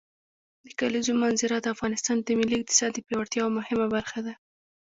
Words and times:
د 0.65 0.67
کلیزو 0.79 1.13
منظره 1.23 1.55
د 1.59 1.67
افغانستان 1.75 2.17
د 2.21 2.27
ملي 2.39 2.55
اقتصاد 2.59 2.91
د 2.93 2.99
پیاوړتیا 3.05 3.39
یوه 3.41 3.55
مهمه 3.57 3.87
برخه 3.95 4.19
ده. 4.25 4.33